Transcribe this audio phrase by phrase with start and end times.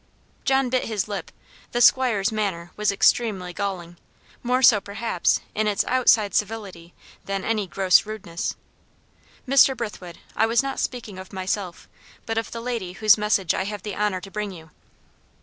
[0.45, 1.29] John bit his lip;
[1.73, 3.97] the 'squire's manner was extremely galling;
[4.41, 8.55] more so, perhaps, in its outside civility than any gross rudeness.
[9.47, 9.77] "Mr.
[9.77, 11.87] Brithwood, I was not speaking of myself,
[12.25, 14.71] but of the lady whose message I have the honour to bring you."